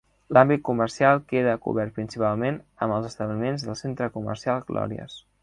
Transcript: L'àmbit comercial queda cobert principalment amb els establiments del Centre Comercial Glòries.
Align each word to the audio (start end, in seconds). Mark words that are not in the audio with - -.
L'àmbit 0.35 0.61
comercial 0.69 1.21
queda 1.33 1.53
cobert 1.65 1.93
principalment 1.99 2.57
amb 2.87 2.97
els 2.97 3.07
establiments 3.11 3.67
del 3.69 3.79
Centre 3.83 4.09
Comercial 4.19 4.67
Glòries. 4.73 5.21